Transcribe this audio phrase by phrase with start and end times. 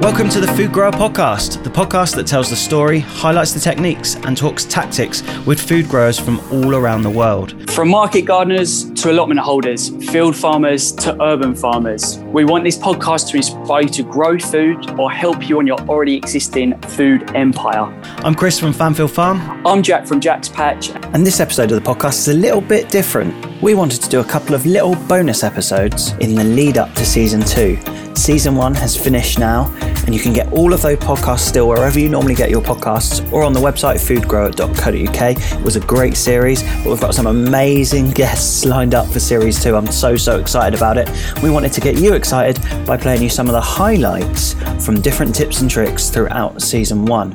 [0.00, 4.16] Welcome to the Food Grower Podcast, the podcast that tells the story, highlights the techniques,
[4.16, 7.70] and talks tactics with food growers from all around the world.
[7.70, 13.28] From market gardeners to allotment holders, field farmers to urban farmers, we want this podcast
[13.32, 17.84] to inspire you to grow food or help you on your already existing food empire.
[18.24, 19.66] I'm Chris from Fanfield Farm.
[19.66, 20.88] I'm Jack from Jack's Patch.
[21.12, 23.60] And this episode of the podcast is a little bit different.
[23.60, 27.04] We wanted to do a couple of little bonus episodes in the lead up to
[27.04, 27.78] season two.
[28.20, 31.98] Season one has finished now, and you can get all of those podcasts still wherever
[31.98, 35.58] you normally get your podcasts or on the website foodgrower.co.uk.
[35.58, 39.62] It was a great series, but we've got some amazing guests lined up for series
[39.62, 39.74] two.
[39.74, 41.08] I'm so, so excited about it.
[41.42, 44.52] We wanted to get you excited by playing you some of the highlights
[44.84, 47.32] from different tips and tricks throughout season one.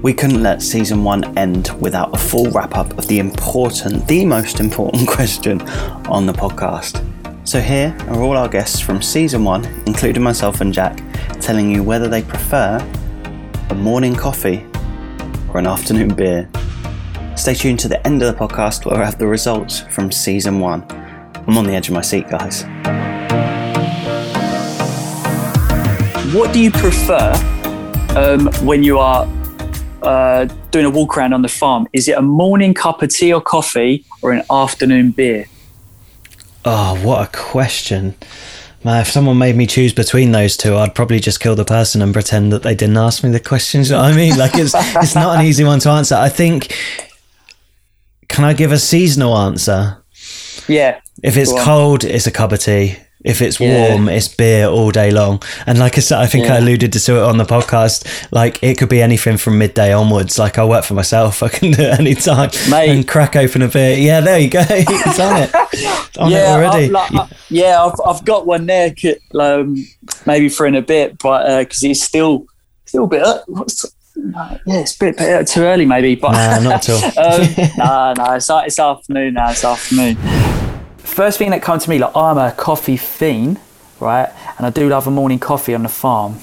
[0.00, 4.24] We couldn't let season one end without a full wrap up of the important, the
[4.24, 5.60] most important question
[6.06, 7.04] on the podcast.
[7.48, 11.00] So, here are all our guests from season one, including myself and Jack,
[11.40, 12.76] telling you whether they prefer
[13.70, 14.66] a morning coffee
[15.48, 16.46] or an afternoon beer.
[17.36, 20.60] Stay tuned to the end of the podcast where I have the results from season
[20.60, 20.84] one.
[21.46, 22.64] I'm on the edge of my seat, guys.
[26.34, 27.32] What do you prefer
[28.14, 29.26] um, when you are
[30.02, 31.88] uh, doing a walk around on the farm?
[31.94, 35.46] Is it a morning cup of tea or coffee or an afternoon beer?
[36.70, 38.14] Oh, what a question.
[38.84, 42.02] Man, if someone made me choose between those two, I'd probably just kill the person
[42.02, 43.88] and pretend that they didn't ask me the questions.
[43.88, 44.36] You know what I mean?
[44.36, 46.14] Like it's it's not an easy one to answer.
[46.14, 46.76] I think
[48.28, 50.04] can I give a seasonal answer?
[50.68, 51.00] Yeah.
[51.22, 52.98] If it's cold, it's a cup of tea.
[53.24, 53.90] If it's Yeah.
[53.94, 55.42] warm, it's beer all day long.
[55.66, 58.06] And like I said, I think I alluded to it on the podcast.
[58.30, 60.38] Like it could be anything from midday onwards.
[60.38, 62.90] Like I work for myself, I can do it any time Mate.
[62.90, 63.96] and crack open a beer.
[63.98, 64.64] Yeah, there you go.
[64.68, 65.50] it's on it.
[65.72, 66.84] It's on yeah, it already.
[66.86, 68.94] I've, like, I- yeah, I've, I've got one there,
[69.38, 69.84] um,
[70.26, 72.46] maybe for in a bit, but because it's still
[72.86, 73.22] still a bit.
[73.22, 73.88] Uh, what's, uh,
[74.66, 76.14] yeah, it's a bit, bit too early, maybe.
[76.14, 77.34] But Nah, not at all.
[77.34, 79.50] um, no, no, it's, it's afternoon now.
[79.50, 80.16] It's afternoon.
[81.08, 83.58] First thing that comes to me, like I'm a coffee fiend,
[83.98, 84.30] right?
[84.56, 86.38] And I do love a morning coffee on the farm.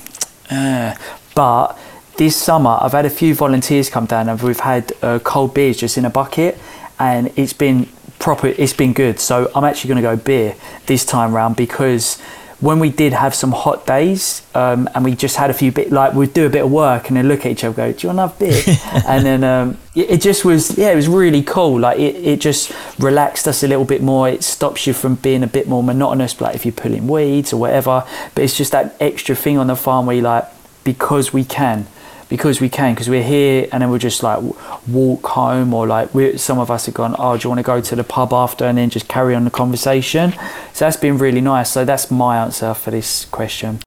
[0.51, 0.95] Uh,
[1.35, 1.77] but
[2.17, 5.77] this summer, I've had a few volunteers come down, and we've had uh, cold beers
[5.77, 6.57] just in a bucket,
[6.99, 7.87] and it's been
[8.19, 8.47] proper.
[8.47, 9.19] It's been good.
[9.21, 10.55] So I'm actually going to go beer
[10.87, 12.21] this time round because
[12.61, 15.91] when we did have some hot days um, and we just had a few bit
[15.91, 17.99] like we'd do a bit of work and then look at each other and go
[17.99, 18.77] do you want another beer?
[19.07, 21.79] And then um, it, it just was yeah it was really cool.
[21.79, 24.29] Like it, it just relaxed us a little bit more.
[24.29, 27.57] It stops you from being a bit more monotonous like if you're pulling weeds or
[27.57, 28.05] whatever.
[28.33, 30.45] But it's just that extra thing on the farm where you like
[30.83, 31.87] because we can
[32.29, 34.41] because we can because we're here and then we'll just like
[34.87, 37.63] walk home or like we some of us have gone oh do you want to
[37.63, 38.65] go to the pub after?
[38.65, 40.31] and then just carry on the conversation.
[40.73, 41.71] So that's been really nice.
[41.71, 43.79] So that's my answer for this question.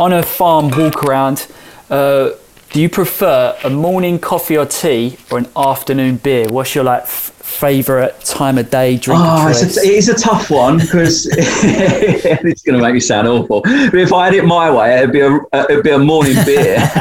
[0.00, 1.46] On a farm walk around
[1.90, 2.30] uh,
[2.72, 6.46] do you prefer a morning coffee or tea or an afternoon beer?
[6.48, 10.14] What's your like f- favorite time of day drink Oh, it's a, it is a
[10.14, 13.60] tough one because it's going to make me sound awful.
[13.62, 16.76] But if I had it my way, it'd be a it'd be a morning beer.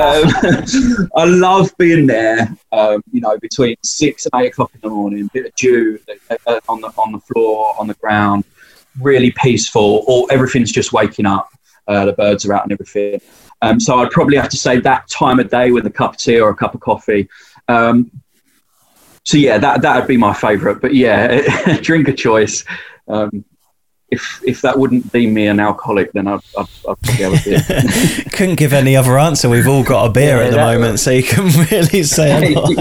[0.00, 2.48] um, I love being there.
[2.72, 5.98] Um, you know, between six and eight o'clock in the morning, bit of dew
[6.46, 8.44] uh, on the on the floor, on the ground,
[9.00, 10.04] really peaceful.
[10.06, 11.50] Or everything's just waking up.
[11.86, 13.20] Uh, the birds are out and everything.
[13.62, 16.18] Um, so I'd probably have to say that time of day with a cup of
[16.18, 17.28] tea or a cup of coffee.
[17.66, 18.10] Um,
[19.28, 20.80] so yeah, that that would be my favourite.
[20.80, 22.64] But yeah, drink of choice.
[23.08, 23.44] Um,
[24.10, 27.44] if if that wouldn't deem me an alcoholic, then I'd, I'd, I'd probably have a
[27.44, 28.24] beer.
[28.32, 29.50] Couldn't give any other answer.
[29.50, 32.54] We've all got a beer Yeah, at the that- moment, so you can really say
[32.54, 32.72] a lot.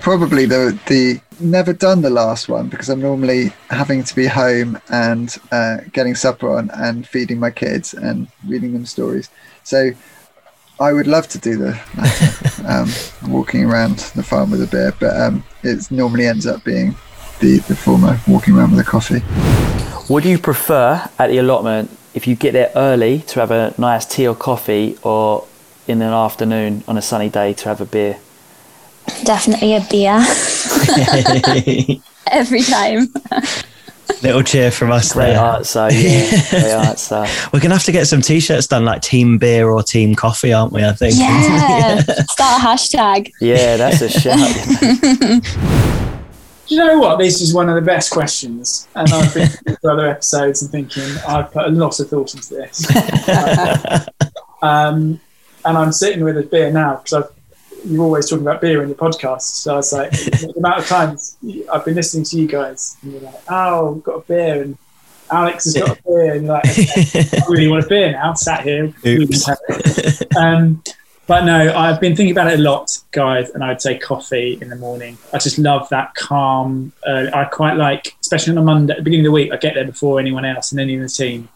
[0.00, 4.80] probably the the never done the last one because I'm normally having to be home
[4.90, 9.30] and uh, getting supper on and feeding my kids and reading them stories.
[9.62, 9.90] So
[10.80, 11.80] I would love to do the
[12.66, 12.90] um,
[13.30, 16.96] walking around the farm with a beer, but um, it normally ends up being
[17.40, 19.22] the the former, walking around with a coffee.
[20.12, 24.04] Would you prefer at the allotment if you get there early to have a nice
[24.04, 25.46] tea or coffee, or
[25.86, 28.18] in the afternoon on a sunny day to have a beer?
[29.22, 30.16] Definitely a beer
[32.30, 33.12] every time.
[34.24, 35.64] Little cheer from us Great there.
[35.64, 35.86] so.
[35.88, 36.30] yeah.
[36.50, 37.26] Great answer.
[37.52, 40.72] We're gonna have to get some t-shirts done, like Team Beer or Team Coffee, aren't
[40.72, 40.82] we?
[40.82, 41.16] I think.
[41.18, 42.00] Yeah.
[42.00, 43.30] Start a hashtag.
[43.42, 44.38] Yeah, that's a shout.
[46.66, 47.18] Do you know what?
[47.18, 51.04] This is one of the best questions, and I've been through other episodes and thinking
[51.28, 52.86] I've put a lot of thought into this.
[54.62, 55.20] um,
[55.66, 57.28] and I'm sitting with a beer now because I've
[57.84, 59.42] you're always talking about beer in your podcast.
[59.42, 61.36] So I was like, the amount of times
[61.72, 64.78] I've been listening to you guys, and you're like, "Oh, we've got a beer," and
[65.30, 68.34] Alex has got a beer, and you're like, I really want a beer now.
[68.34, 69.48] Sat here, Oops.
[70.36, 70.82] um,
[71.26, 74.68] but no, I've been thinking about it a lot, guys, and I'd say coffee in
[74.68, 75.16] the morning.
[75.32, 76.92] I just love that calm.
[77.06, 79.56] Uh, I quite like, especially on a Monday, at the beginning of the week, I
[79.56, 81.48] get there before anyone else and any of the team.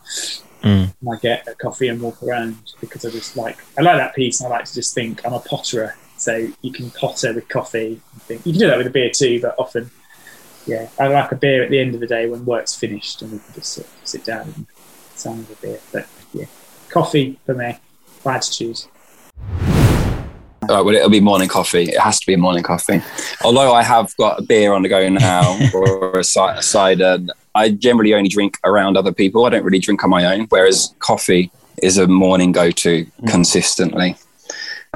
[0.62, 0.94] Mm.
[1.00, 4.14] And I get a coffee and walk around because I just like, I like that
[4.14, 4.40] peace.
[4.40, 5.94] And I like to just think I'm a potterer.
[6.18, 8.00] So you can potter with coffee.
[8.28, 9.90] You can do that with a beer too, but often,
[10.66, 13.32] yeah, I like a beer at the end of the day when work's finished and
[13.32, 14.66] we can just sit, sit down and
[15.14, 15.78] sound a beer.
[15.92, 16.46] But yeah,
[16.90, 17.78] coffee for me,
[18.24, 18.88] to choose.
[20.70, 21.84] Oh, well, it'll be morning coffee.
[21.84, 23.00] It has to be a morning coffee.
[23.42, 27.18] Although I have got a beer on the go now or a, a cider,
[27.54, 29.46] I generally only drink around other people.
[29.46, 30.46] I don't really drink on my own.
[30.50, 31.50] Whereas coffee
[31.82, 34.16] is a morning go to consistently.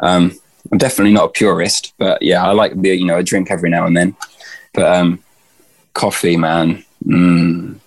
[0.03, 0.39] Um,
[0.73, 2.95] I'm definitely not a purist, but yeah, I like beer.
[2.95, 4.17] You know, a drink every now and then.
[4.73, 5.23] But um,
[5.93, 6.83] coffee, man.
[7.05, 7.79] Mm.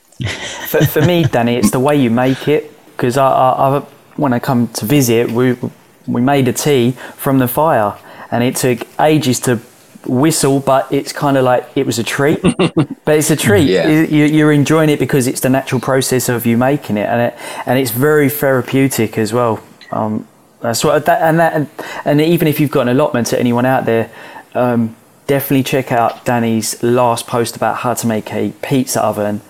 [0.67, 2.71] for, for me, Danny, it's the way you make it.
[2.95, 3.79] Because I, I, I,
[4.17, 5.57] when I come to visit, we
[6.05, 7.97] we made a tea from the fire,
[8.29, 9.59] and it took ages to
[10.05, 12.39] whistle, but it's kind of like it was a treat.
[12.41, 13.67] but it's a treat.
[13.67, 13.87] Yeah.
[13.87, 17.39] You, you're enjoying it because it's the natural process of you making it, and it
[17.65, 19.63] and it's very therapeutic as well.
[19.91, 20.27] Um,
[20.61, 21.69] that's what that and that and,
[22.05, 24.09] and even if you've got an allotment to anyone out there.
[24.53, 24.95] Um,
[25.27, 29.41] Definitely check out Danny's last post about how to make a pizza oven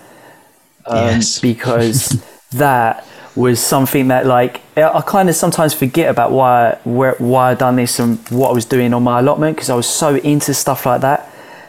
[0.86, 1.38] um, Yes.
[1.50, 7.50] because that was something that like I kind of sometimes forget about why where, why
[7.50, 10.16] I done this and what I was doing on my allotment because I was so
[10.16, 11.15] into stuff like that,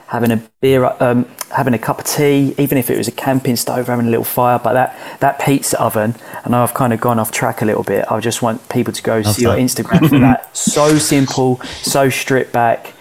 [0.08, 3.56] having a beer, um, having a cup of tea, even if it was a camping
[3.56, 4.60] stove, having a little fire.
[4.60, 8.10] But that that pizza oven, and I've kind of gone off track a little bit.
[8.12, 9.56] I just want people to go see your.
[9.56, 10.50] Instagram for that.
[10.58, 12.94] So simple, so stripped back,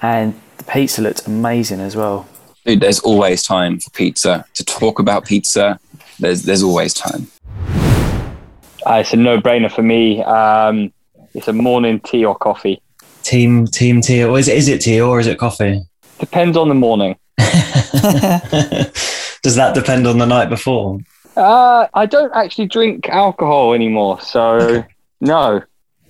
[0.00, 2.26] and the pizza looked amazing as well.
[2.64, 4.44] Dude, there's always time for pizza.
[4.54, 5.78] To talk about pizza,
[6.18, 7.28] there's there's always time.
[8.84, 10.22] Uh, it's a no-brainer for me.
[10.24, 10.92] Um,
[11.34, 12.82] it's a morning tea or coffee.
[13.22, 14.24] Team team tea.
[14.24, 15.82] Or is it is it tea or is it coffee?
[16.22, 17.16] Depends on the morning.
[19.42, 21.00] Does that depend on the night before?
[21.36, 24.84] Uh, I don't actually drink alcohol anymore, so
[25.20, 25.62] no.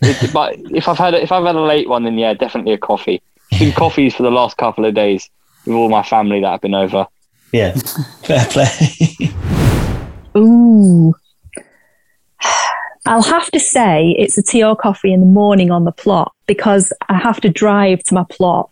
[0.02, 2.74] It, but if I've had a, if I've had a late one, then yeah, definitely
[2.74, 3.22] a coffee.
[3.50, 5.30] It's been coffees for the last couple of days
[5.64, 7.06] with all my family that have been over.
[7.50, 7.72] Yeah,
[8.22, 8.68] fair play.
[10.36, 11.14] Ooh.
[13.06, 16.34] I'll have to say it's a tea or coffee in the morning on the plot
[16.46, 18.68] because I have to drive to my plot.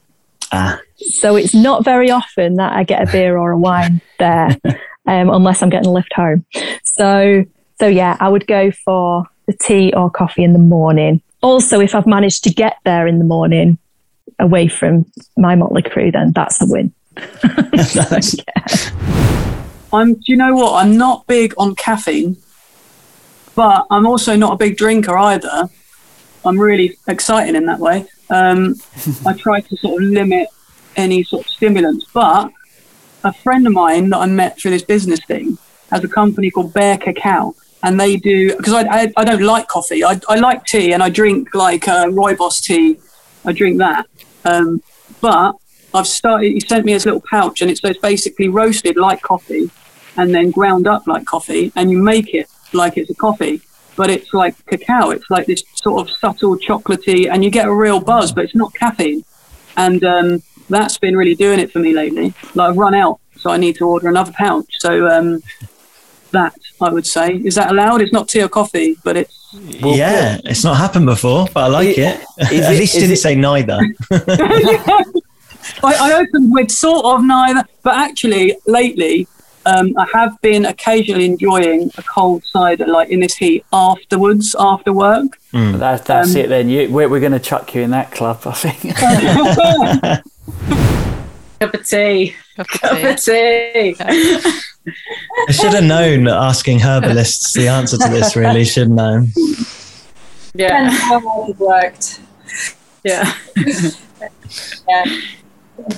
[0.53, 4.57] ah, So it's not very often that I get a beer or a wine there,
[5.07, 6.45] um, unless I'm getting a lift home.
[6.85, 7.45] So,
[7.79, 11.23] so yeah, I would go for the tea or coffee in the morning.
[11.43, 13.79] Also, if I've managed to get there in the morning
[14.39, 15.07] away from
[15.37, 16.93] my motley crew, then that's a win.
[17.75, 18.37] nice.
[19.93, 20.15] I'm.
[20.15, 20.83] Do you know what?
[20.83, 22.37] I'm not big on caffeine,
[23.55, 25.69] but I'm also not a big drinker either.
[26.45, 28.07] I'm really excited in that way.
[28.31, 28.77] Um,
[29.27, 30.49] I try to sort of limit
[30.97, 32.51] any sort of stimulants, but
[33.25, 35.59] a friend of mine that I met through this business thing
[35.91, 39.69] has a company called Bear Cacao, and they do because I, I I don't like
[39.69, 40.05] coffee.
[40.05, 42.11] I I like tea, and I drink like uh,
[42.63, 42.99] tea.
[43.45, 44.07] I drink that,
[44.45, 44.83] um,
[45.21, 45.55] but
[45.95, 46.53] I've started.
[46.53, 49.71] He sent me his little pouch, and it's, it's basically roasted like coffee,
[50.17, 53.61] and then ground up like coffee, and you make it like it's a coffee,
[53.97, 55.11] but it's like cacao.
[55.11, 58.55] It's like this sort of subtle chocolatey, and you get a real buzz, but it's
[58.55, 59.25] not caffeine.
[59.77, 62.33] And um, that's been really doing it for me lately.
[62.55, 64.67] Like I've run out, so I need to order another pouch.
[64.79, 65.43] So um,
[66.31, 68.01] that I would say is that allowed?
[68.01, 71.99] It's not tea or coffee, but it's yeah, it's not happened before, but I like
[71.99, 72.21] it.
[72.41, 73.79] At it- least is didn't it- say neither.
[75.83, 79.27] I, I opened with sort of neither, but actually lately
[79.67, 84.93] um, I have been occasionally enjoying a cold cider, like in this heat, afterwards, after
[84.93, 85.39] work.
[85.53, 86.69] That's that's Um, it then.
[86.71, 88.97] You, we're we're going to chuck you in that club, I think.
[91.61, 92.35] Cup of tea.
[92.57, 93.95] Cup of Cup of tea.
[94.01, 99.27] I should have known asking herbalists the answer to this, really, shouldn't I?
[100.55, 100.89] Yeah.
[100.91, 102.21] how hard it worked.
[103.05, 103.33] Yeah.
[104.89, 105.05] yeah.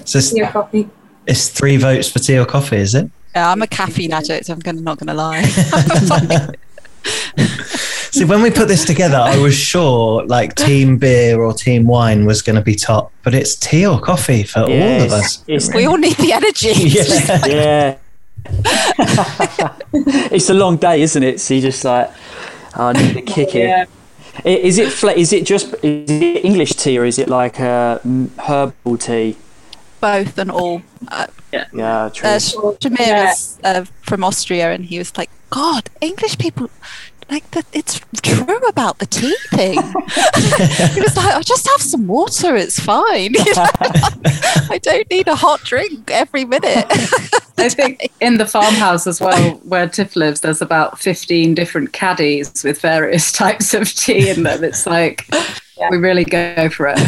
[0.05, 0.89] So it's, Tea or coffee.
[1.27, 3.11] it's three votes for tea or coffee, is it?
[3.35, 4.49] Yeah, I'm a caffeine addict.
[4.49, 5.43] I'm gonna, not going to lie.
[8.13, 12.27] See, when we put this together, I was sure like team beer or team wine
[12.27, 15.43] was going to be top, but it's tea or coffee for all of us.
[15.49, 16.73] it's- it's- we all need the energy.
[17.47, 17.47] Yeah.
[17.47, 17.97] yeah.
[19.95, 21.41] it's a long day, isn't it?
[21.41, 22.11] So you just like,
[22.77, 23.69] oh, I need to kick it.
[23.69, 23.85] Yeah.
[24.45, 27.61] I- Is it fla- is it just is it English tea or is it like
[27.61, 29.37] uh, m- herbal tea?
[30.01, 30.83] Both and all.
[31.09, 32.29] Uh, Yeah, true.
[32.29, 33.31] uh, Shamir Yeah.
[33.33, 36.71] is uh, from Austria, and he was like, "God, English people."
[37.31, 39.75] Like that, it's true about the tea thing.
[40.95, 43.35] he was like, "I'll just have some water; it's fine.
[43.47, 43.67] You know?
[44.71, 46.87] I don't need a hot drink every minute."
[47.59, 52.65] I think in the farmhouse as well, where Tiff lives, there's about 15 different caddies
[52.65, 54.65] with various types of tea in them.
[54.65, 55.27] It's like,
[55.91, 56.99] we really go for it.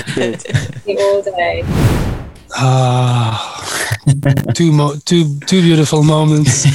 [0.87, 1.65] All day.
[2.57, 3.54] Ah,
[4.55, 6.67] two mo- two two beautiful moments.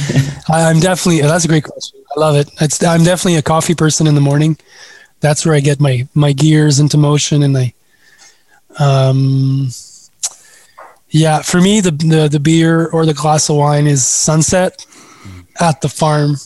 [0.50, 2.00] I, I'm definitely that's a great question.
[2.16, 2.50] I love it.
[2.60, 4.58] It's, I'm definitely a coffee person in the morning.
[5.20, 7.74] That's where I get my my gears into motion, and I,
[8.78, 9.70] um,
[11.10, 14.86] yeah, for me the the the beer or the glass of wine is sunset
[15.60, 16.36] at the farm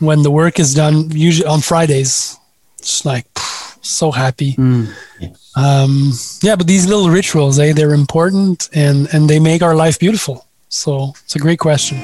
[0.00, 1.10] when the work is done.
[1.10, 2.38] Usually on Fridays,
[2.80, 3.26] just like
[3.82, 4.54] so happy
[5.56, 9.98] um, yeah but these little rituals eh, they're important and and they make our life
[9.98, 11.98] beautiful so it's a great question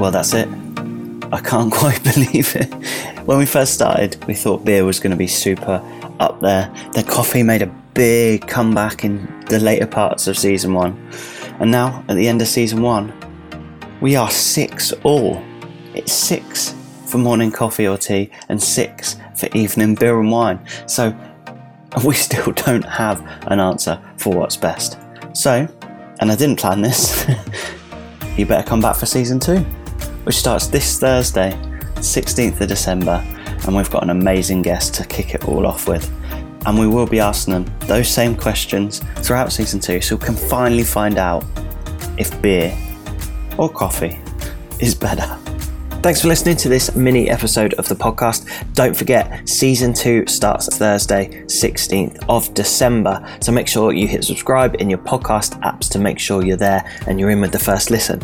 [0.00, 0.48] Well, that's it.
[1.30, 2.72] I can't quite believe it.
[3.26, 5.82] When we first started, we thought beer was going to be super
[6.18, 6.74] up there.
[6.94, 10.96] Then coffee made a big comeback in the later parts of season one.
[11.60, 13.12] And now, at the end of season one,
[14.00, 15.42] we are six all.
[15.94, 16.74] It's six
[17.06, 20.64] for morning coffee or tea and six for evening beer and wine.
[20.86, 21.14] So
[22.04, 24.98] we still don't have an answer for what's best.
[25.32, 25.68] So,
[26.20, 27.26] and I didn't plan this,
[28.36, 29.58] you better come back for season two,
[30.24, 31.50] which starts this Thursday,
[31.96, 33.22] 16th of December,
[33.66, 36.10] and we've got an amazing guest to kick it all off with.
[36.66, 40.36] And we will be asking them those same questions throughout season two, so we can
[40.36, 41.44] finally find out
[42.18, 42.76] if beer
[43.60, 44.18] or coffee
[44.80, 45.38] is better.
[46.02, 48.46] Thanks for listening to this mini episode of the podcast.
[48.72, 53.22] Don't forget, season two starts Thursday, 16th of December.
[53.42, 56.90] So make sure you hit subscribe in your podcast apps to make sure you're there
[57.06, 58.22] and you're in with the first listen.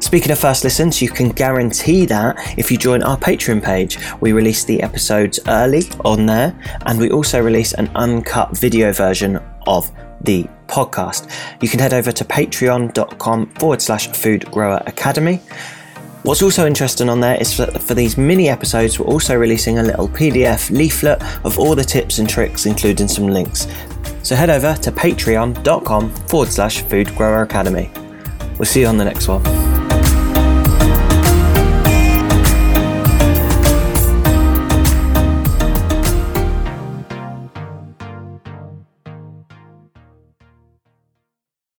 [0.00, 3.96] Speaking of first listens, you can guarantee that if you join our Patreon page.
[4.20, 9.40] We release the episodes early on there, and we also release an uncut video version
[9.66, 11.30] of the podcast.
[11.60, 15.40] You can head over to patreon.com forward slash food grower academy.
[16.24, 19.82] What's also interesting on there is that for these mini episodes, we're also releasing a
[19.82, 23.66] little PDF leaflet of all the tips and tricks, including some links.
[24.22, 27.90] So head over to patreon.com forward slash food grower academy.
[28.58, 29.73] We'll see you on the next one.